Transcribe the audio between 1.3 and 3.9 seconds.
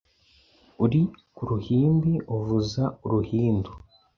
ku ruhimbi, uvuza uruhindu…